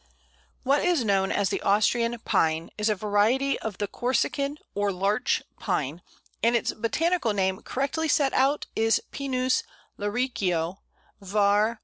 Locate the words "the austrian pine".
1.51-2.71